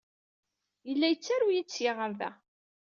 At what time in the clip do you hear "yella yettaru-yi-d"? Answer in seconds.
0.87-1.69